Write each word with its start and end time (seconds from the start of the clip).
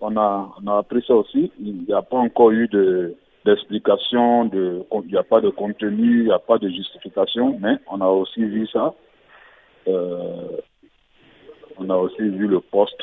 on 0.00 0.16
a, 0.16 0.54
on 0.62 0.66
a 0.66 0.78
appris 0.78 1.02
ça 1.06 1.14
aussi. 1.14 1.52
Il 1.60 1.84
n'y 1.84 1.92
a 1.92 2.02
pas 2.02 2.18
encore 2.18 2.50
eu 2.50 2.68
de 2.68 3.14
d'explication, 3.46 4.44
de, 4.44 4.84
il 5.06 5.10
n'y 5.10 5.16
a 5.16 5.22
pas 5.22 5.40
de 5.40 5.48
contenu, 5.48 6.20
il 6.20 6.24
n'y 6.26 6.32
a 6.32 6.38
pas 6.38 6.58
de 6.58 6.68
justification, 6.68 7.58
mais 7.58 7.78
on 7.90 8.00
a 8.02 8.06
aussi 8.06 8.44
vu 8.44 8.66
ça. 8.66 8.94
Euh, 9.88 10.58
on 11.78 11.88
a 11.88 11.96
aussi 11.96 12.20
vu 12.20 12.46
le 12.46 12.60
poste 12.60 13.02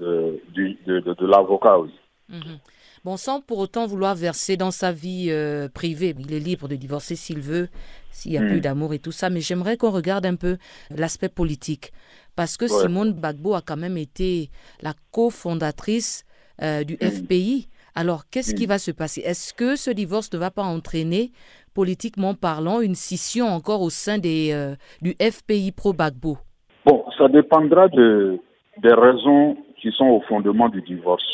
de, 0.00 0.40
de, 0.54 1.00
de, 1.00 1.26
l'avocat 1.26 1.78
aussi. 1.78 2.00
Mhm. 2.30 2.58
Bon, 3.04 3.16
sans 3.16 3.40
pour 3.40 3.58
autant 3.58 3.86
vouloir 3.86 4.14
verser 4.14 4.56
dans 4.56 4.70
sa 4.70 4.92
vie 4.92 5.28
euh, 5.30 5.68
privée, 5.68 6.14
il 6.18 6.32
est 6.34 6.38
libre 6.38 6.68
de 6.68 6.76
divorcer 6.76 7.16
s'il 7.16 7.40
veut, 7.40 7.68
s'il 8.10 8.32
y 8.32 8.38
a 8.38 8.40
plus 8.40 8.58
hmm. 8.58 8.60
d'amour 8.60 8.92
et 8.92 8.98
tout 8.98 9.12
ça, 9.12 9.30
mais 9.30 9.40
j'aimerais 9.40 9.78
qu'on 9.78 9.90
regarde 9.90 10.26
un 10.26 10.36
peu 10.36 10.58
l'aspect 10.90 11.30
politique. 11.30 11.92
Parce 12.36 12.56
que 12.56 12.68
Simone 12.68 13.12
Bagbo 13.12 13.54
a 13.54 13.62
quand 13.62 13.76
même 13.76 13.96
été 13.96 14.50
la 14.82 14.92
cofondatrice 15.12 16.24
euh, 16.62 16.84
du 16.84 16.94
hmm. 16.94 17.10
FPI. 17.10 17.68
Alors, 17.94 18.24
qu'est-ce 18.30 18.54
qui 18.54 18.66
hmm. 18.66 18.70
va 18.70 18.78
se 18.78 18.90
passer? 18.90 19.20
Est-ce 19.22 19.52
que 19.54 19.76
ce 19.76 19.90
divorce 19.90 20.32
ne 20.32 20.38
va 20.38 20.50
pas 20.50 20.62
entraîner, 20.62 21.32
politiquement 21.74 22.34
parlant, 22.34 22.80
une 22.80 22.94
scission 22.94 23.46
encore 23.46 23.82
au 23.82 23.90
sein 23.90 24.18
des, 24.18 24.52
euh, 24.52 24.74
du 25.02 25.14
FPI 25.20 25.72
pro-Bagbo 25.72 26.38
Bon, 26.86 27.04
ça 27.18 27.28
dépendra 27.28 27.88
de, 27.88 28.38
des 28.78 28.94
raisons 28.94 29.56
qui 29.80 29.90
sont 29.92 30.06
au 30.06 30.20
fondement 30.22 30.68
du 30.68 30.82
divorce. 30.82 31.24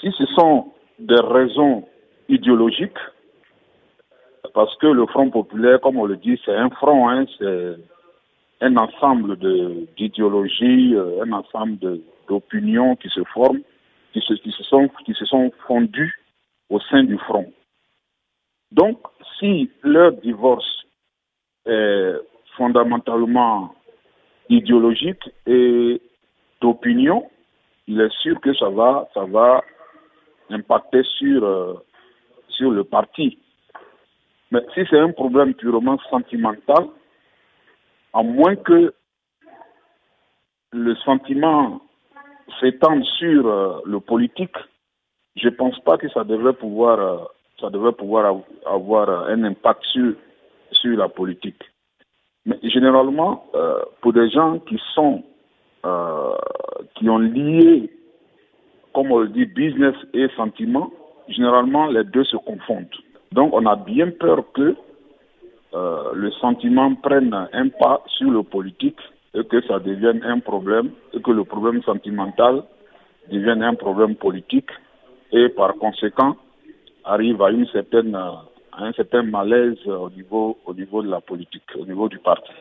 Si 0.00 0.10
ce 0.18 0.26
sont 0.34 0.72
des 0.98 1.20
raisons 1.20 1.84
idéologiques, 2.28 2.98
parce 4.54 4.76
que 4.76 4.86
le 4.86 5.06
Front 5.06 5.30
populaire, 5.30 5.80
comme 5.80 5.98
on 5.98 6.04
le 6.04 6.16
dit, 6.16 6.38
c'est 6.44 6.54
un 6.54 6.70
front, 6.70 7.08
hein, 7.08 7.24
c'est 7.38 7.76
un 8.62 8.76
ensemble 8.76 9.36
d'idéologies, 9.96 10.94
euh, 10.94 11.24
un 11.24 11.32
ensemble 11.32 12.00
d'opinions 12.28 12.94
qui 12.96 13.08
se 13.08 13.22
forment, 13.34 13.60
qui 14.12 14.20
se, 14.20 14.34
qui, 14.34 14.52
se 14.52 14.62
sont, 14.62 14.88
qui 15.04 15.14
se 15.14 15.24
sont 15.24 15.52
fondues 15.66 16.14
au 16.70 16.78
sein 16.80 17.02
du 17.02 17.18
front. 17.18 17.52
Donc, 18.70 18.98
si 19.38 19.68
leur 19.82 20.12
divorce 20.12 20.84
est 21.66 22.14
fondamentalement 22.56 23.74
idéologique 24.48 25.28
et 25.46 26.00
d'opinion, 26.60 27.28
il 27.88 28.00
est 28.00 28.12
sûr 28.22 28.40
que 28.40 28.54
ça 28.54 28.68
va, 28.68 29.08
ça 29.12 29.24
va 29.24 29.64
impacter 30.50 31.02
sur, 31.18 31.42
euh, 31.42 31.74
sur 32.48 32.70
le 32.70 32.84
parti. 32.84 33.38
Mais 34.52 34.60
si 34.72 34.82
c'est 34.88 34.98
un 34.98 35.10
problème 35.10 35.54
purement 35.54 35.98
sentimental, 36.10 36.86
à 38.12 38.22
moins 38.22 38.56
que 38.56 38.94
le 40.72 40.94
sentiment 40.96 41.80
s'étende 42.60 43.04
sur 43.04 43.46
euh, 43.46 43.80
le 43.84 44.00
politique, 44.00 44.56
je 45.36 45.48
ne 45.48 45.54
pense 45.54 45.78
pas 45.80 45.96
que 45.96 46.08
ça 46.08 46.24
devrait 46.24 46.52
pouvoir, 46.52 46.98
euh, 46.98 47.24
ça 47.60 47.70
devrait 47.70 47.92
pouvoir 47.92 48.42
avoir 48.66 49.28
un 49.28 49.44
impact 49.44 49.84
sur, 49.84 50.14
sur 50.70 50.96
la 50.96 51.08
politique. 51.08 51.62
Mais 52.44 52.58
généralement, 52.62 53.46
pour 54.00 54.12
des 54.12 54.28
gens 54.28 54.58
qui 54.58 54.76
sont, 54.94 55.22
qui 56.96 57.08
ont 57.08 57.18
lié 57.18 57.88
comme 58.92 59.10
on 59.10 59.18
le 59.20 59.28
dit, 59.28 59.46
business 59.46 59.94
et 60.14 60.28
sentiment, 60.36 60.90
généralement 61.28 61.86
les 61.86 62.04
deux 62.04 62.24
se 62.24 62.36
confondent. 62.36 62.86
Donc 63.32 63.52
on 63.52 63.66
a 63.66 63.76
bien 63.76 64.10
peur 64.10 64.44
que 64.52 64.62
euh, 64.62 64.74
le 66.14 66.30
sentiment 66.32 66.94
prenne 66.96 67.34
un 67.52 67.68
pas 67.68 68.02
sur 68.18 68.30
le 68.30 68.42
politique 68.42 68.98
et 69.34 69.44
que 69.44 69.60
ça 69.66 69.78
devienne 69.78 70.22
un 70.24 70.40
problème 70.40 70.90
et 71.12 71.20
que 71.20 71.30
le 71.30 71.44
problème 71.44 71.82
sentimental 71.82 72.62
devienne 73.30 73.62
un 73.62 73.74
problème 73.74 74.16
politique 74.16 74.70
et 75.32 75.48
par 75.48 75.74
conséquent 75.76 76.36
arrive 77.04 77.40
à 77.42 77.50
une 77.50 77.66
certaine 77.68 78.14
à 78.14 78.44
un 78.78 78.92
certain 78.92 79.22
malaise 79.22 79.78
au 79.86 80.10
niveau 80.10 80.58
au 80.66 80.74
niveau 80.74 81.02
de 81.02 81.10
la 81.10 81.20
politique, 81.20 81.62
au 81.78 81.84
niveau 81.86 82.08
du 82.08 82.18
parti. 82.18 82.52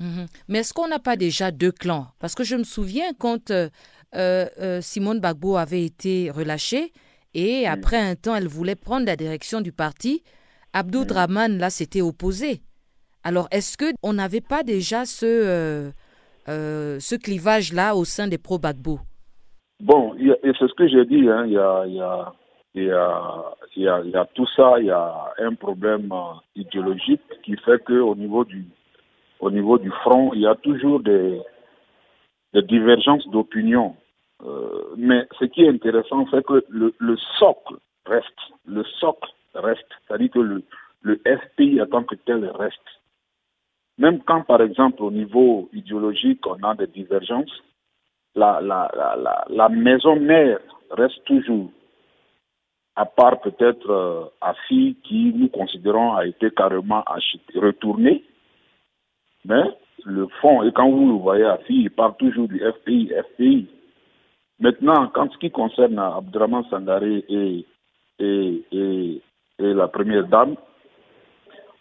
Mhm. 0.00 0.26
Mais 0.48 0.58
est-ce 0.58 0.72
qu'on 0.72 0.88
n'a 0.88 0.98
pas 0.98 1.16
déjà 1.16 1.50
deux 1.50 1.72
clans? 1.72 2.06
Parce 2.20 2.34
que 2.34 2.44
je 2.44 2.56
me 2.56 2.64
souviens 2.64 3.12
quand 3.18 3.50
euh, 3.50 3.68
euh, 4.14 4.80
Simone 4.80 5.20
Bagbo 5.20 5.56
avait 5.56 5.84
été 5.84 6.30
relâchée 6.30 6.92
et 7.34 7.66
après 7.66 7.98
un 7.98 8.14
temps, 8.14 8.34
elle 8.34 8.48
voulait 8.48 8.76
prendre 8.76 9.06
la 9.06 9.16
direction 9.16 9.60
du 9.60 9.72
parti. 9.72 10.22
Abdou 10.72 11.04
Draman, 11.04 11.58
là, 11.58 11.70
s'était 11.70 12.00
opposé. 12.00 12.62
Alors, 13.28 13.46
est-ce 13.50 13.76
qu'on 13.76 14.14
n'avait 14.14 14.40
pas 14.40 14.62
déjà 14.62 15.04
ce, 15.04 15.92
ce 16.46 17.14
clivage-là 17.14 17.94
au 17.94 18.06
sein 18.06 18.26
des 18.26 18.38
pro-Bagbo 18.38 19.00
Bon, 19.80 20.14
c'est 20.42 20.66
ce 20.66 20.72
que 20.72 20.88
j'ai 20.88 21.04
dit, 21.04 21.28
hein, 21.28 21.44
il 21.44 21.52
y, 21.52 21.58
a, 21.58 21.84
y, 21.86 22.00
a, 22.00 22.32
y, 22.74 22.90
a, 22.90 24.00
y, 24.02 24.16
a, 24.16 24.24
tout 24.32 24.46
ça, 24.56 24.76
il 24.80 24.86
y 24.86 24.90
a 24.90 25.34
un 25.40 25.52
problème 25.52 26.10
idéologique 26.56 27.20
qui 27.44 27.54
fait 27.58 27.84
qu'au 27.84 28.14
niveau 28.14 28.46
du 28.46 28.64
au 29.40 29.50
niveau 29.50 29.76
du 29.76 29.90
front, 29.90 30.32
il 30.32 30.40
y 30.40 30.46
a 30.46 30.54
toujours 30.54 31.00
des, 31.00 31.38
des 32.54 32.62
divergences 32.62 33.28
d'opinion. 33.28 33.94
Euh, 34.42 34.94
mais 34.96 35.28
ce 35.38 35.44
qui 35.44 35.64
est 35.64 35.68
intéressant, 35.68 36.26
c'est 36.30 36.44
que 36.46 36.64
le, 36.70 36.94
le, 36.98 37.16
socle 37.38 37.74
reste. 38.06 38.40
Le 38.66 38.84
socle 38.98 39.30
reste. 39.54 39.86
C'est-à-dire 40.06 40.30
que 40.30 40.38
le, 40.38 40.62
le 41.02 41.20
FPI 41.26 41.82
en 41.82 41.86
tant 41.86 42.04
que 42.04 42.14
tel 42.14 42.50
reste. 42.54 42.80
Même 43.98 44.20
quand, 44.22 44.42
par 44.42 44.62
exemple, 44.62 45.02
au 45.02 45.10
niveau 45.10 45.68
idéologique, 45.72 46.46
on 46.46 46.62
a 46.62 46.74
des 46.74 46.86
divergences, 46.86 47.52
la, 48.36 49.68
maison 49.70 50.16
mère 50.16 50.60
reste 50.90 51.24
toujours, 51.24 51.70
à 52.94 53.04
part 53.04 53.40
peut-être 53.40 53.90
euh, 53.90 54.24
AFI 54.40 54.96
qui 55.02 55.32
nous 55.34 55.48
considérons 55.48 56.14
a 56.14 56.26
été 56.26 56.50
carrément 56.50 57.02
acheté, 57.02 57.58
retourné, 57.58 58.24
mais 59.44 59.64
le 60.04 60.28
fond, 60.40 60.62
et 60.62 60.72
quand 60.72 60.88
vous 60.88 61.08
le 61.08 61.18
voyez 61.18 61.50
fille, 61.66 61.82
il 61.82 61.90
parle 61.90 62.16
toujours 62.16 62.48
du 62.48 62.60
FPI, 62.60 63.12
FPI. 63.32 63.66
Maintenant, 64.60 65.08
quand 65.08 65.30
ce 65.32 65.38
qui 65.38 65.50
concerne 65.50 65.98
Abdraman 65.98 66.64
Sangaré 66.70 67.24
et, 67.28 67.66
et 68.20 69.22
la 69.58 69.88
première 69.88 70.26
dame, 70.26 70.56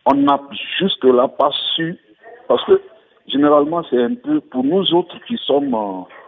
on 0.05 0.15
n'a 0.15 0.39
jusque-là 0.79 1.27
pas 1.27 1.51
su, 1.75 1.97
parce 2.47 2.63
que 2.65 2.81
généralement 3.27 3.83
c'est 3.89 4.01
un 4.01 4.15
peu 4.15 4.41
pour 4.41 4.63
nous 4.63 4.93
autres 4.93 5.17
qui 5.27 5.37
sommes, 5.45 5.75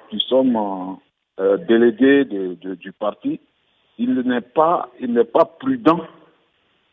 qui 0.09 0.19
sommes 0.27 0.97
euh, 1.39 1.57
délégués 1.57 2.25
de, 2.25 2.55
de, 2.61 2.75
du 2.75 2.91
parti, 2.91 3.39
il 3.97 4.13
n'est 4.13 4.41
pas, 4.41 4.89
il 4.99 5.13
n'est 5.13 5.23
pas 5.23 5.45
prudent 5.45 6.01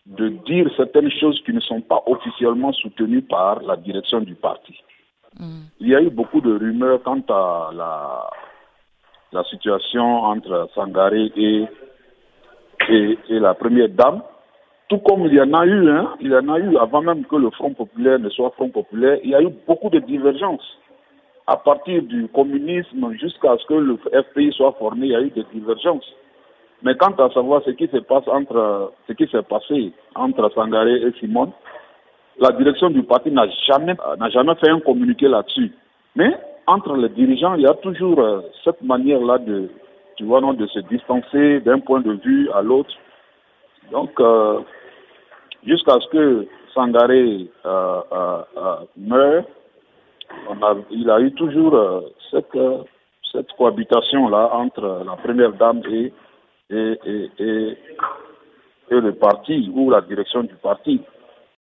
de 0.06 0.28
dire 0.28 0.70
certaines 0.76 1.10
choses 1.10 1.40
qui 1.44 1.52
ne 1.52 1.60
sont 1.60 1.80
pas 1.80 2.02
officiellement 2.06 2.72
soutenues 2.72 3.22
par 3.22 3.60
la 3.62 3.76
direction 3.76 4.20
du 4.20 4.34
parti. 4.34 4.76
Mm. 5.38 5.62
Il 5.80 5.88
y 5.88 5.94
a 5.94 6.00
eu 6.00 6.10
beaucoup 6.10 6.40
de 6.40 6.56
rumeurs 6.56 7.02
quant 7.02 7.22
à 7.28 7.70
la, 7.74 8.30
la 9.32 9.44
situation 9.44 10.22
entre 10.22 10.68
Sangaré 10.74 11.32
et, 11.36 11.64
et, 12.88 13.18
la 13.28 13.54
première 13.54 13.88
dame, 13.88 14.22
tout 14.88 14.98
comme 14.98 15.26
il 15.26 15.34
y 15.34 15.40
en 15.40 15.52
a 15.52 15.66
eu, 15.66 15.90
hein, 15.90 16.14
il 16.20 16.28
y 16.28 16.36
en 16.36 16.48
a 16.48 16.58
eu 16.58 16.76
avant 16.76 17.02
même 17.02 17.24
que 17.24 17.36
le 17.36 17.50
Front 17.50 17.72
populaire 17.72 18.18
ne 18.18 18.28
soit 18.28 18.50
Front 18.50 18.68
populaire, 18.70 19.18
il 19.24 19.30
y 19.30 19.34
a 19.34 19.42
eu 19.42 19.50
beaucoup 19.66 19.90
de 19.90 19.98
divergences. 19.98 20.78
À 21.46 21.56
partir 21.56 22.02
du 22.02 22.28
communisme 22.28 23.12
jusqu'à 23.12 23.56
ce 23.58 23.66
que 23.66 23.74
le 23.74 23.96
FPI 23.96 24.52
soit 24.52 24.72
formé, 24.78 25.06
il 25.06 25.12
y 25.12 25.16
a 25.16 25.20
eu 25.20 25.30
des 25.30 25.44
divergences. 25.52 26.12
Mais 26.82 26.94
quant 26.94 27.12
à 27.12 27.30
savoir 27.30 27.62
ce 27.64 27.70
qui 27.70 27.86
se 27.88 27.98
passe 27.98 28.26
entre, 28.28 28.92
ce 29.08 29.12
qui 29.12 29.26
s'est 29.28 29.42
passé 29.42 29.92
entre 30.14 30.50
Sangaré 30.54 30.94
et 31.02 31.12
Simone, 31.18 31.50
la 32.38 32.52
direction 32.52 32.90
du 32.90 33.02
parti 33.02 33.30
n'a 33.30 33.46
jamais, 33.66 33.94
n'a 34.18 34.28
jamais 34.30 34.54
fait 34.56 34.68
un 34.70 34.80
communiqué 34.80 35.26
là-dessus. 35.26 35.72
Mais 36.16 36.36
entre 36.66 36.96
les 36.96 37.08
dirigeants, 37.08 37.54
il 37.54 37.62
y 37.62 37.66
a 37.66 37.74
toujours 37.74 38.20
euh, 38.20 38.40
cette 38.64 38.82
manière-là 38.82 39.38
de, 39.38 39.70
tu 40.16 40.24
vois, 40.24 40.40
non, 40.40 40.52
de 40.52 40.66
se 40.66 40.80
distancer 40.80 41.60
d'un 41.60 41.78
point 41.78 42.00
de 42.00 42.12
vue 42.12 42.50
à 42.52 42.62
l'autre. 42.62 42.92
Donc, 43.90 44.10
euh, 44.20 44.60
jusqu'à 45.66 45.98
ce 46.00 46.08
que 46.08 46.46
Sangaré 46.74 47.48
euh, 47.64 48.00
meure, 48.96 49.44
on 50.48 50.62
a, 50.62 50.76
il 50.90 51.10
a 51.10 51.20
eu 51.20 51.32
toujours 51.32 52.04
cette, 52.30 52.58
cette 53.32 53.50
cohabitation-là 53.52 54.50
entre 54.52 55.04
la 55.06 55.16
première 55.16 55.52
dame 55.52 55.82
et 55.90 56.12
et, 56.70 56.98
et, 57.06 57.30
et, 57.38 57.76
le 58.90 59.12
parti 59.12 59.70
ou 59.74 59.90
la 59.90 60.00
direction 60.00 60.42
du 60.42 60.54
parti. 60.56 61.00